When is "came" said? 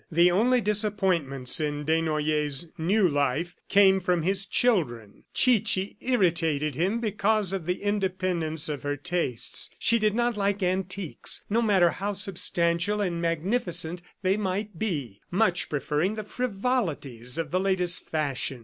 3.69-3.99